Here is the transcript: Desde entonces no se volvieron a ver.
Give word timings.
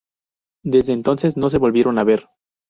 Desde 0.63 0.93
entonces 0.93 1.37
no 1.37 1.51
se 1.51 1.59
volvieron 1.59 1.99
a 1.99 2.03
ver. 2.03 2.27